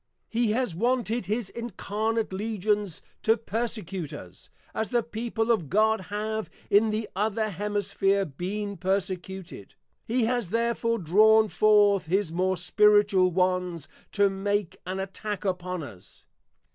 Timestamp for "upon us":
15.45-16.25